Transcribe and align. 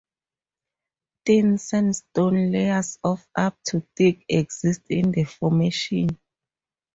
Thin 1.27 1.59
sandstone 1.59 2.51
layers 2.51 2.97
of 3.03 3.23
up 3.35 3.61
to 3.65 3.85
thick 3.95 4.25
exist 4.29 4.81
in 4.89 5.11
the 5.11 5.25
formation. 5.25 6.17